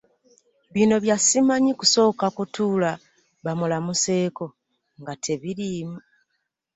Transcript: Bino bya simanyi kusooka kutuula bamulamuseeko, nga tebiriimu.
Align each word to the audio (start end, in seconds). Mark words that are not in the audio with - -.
Bino 0.73 0.95
bya 1.03 1.17
simanyi 1.25 1.71
kusooka 1.79 2.25
kutuula 2.35 2.91
bamulamuseeko, 3.45 4.45
nga 4.99 5.13
tebiriimu. 5.23 5.99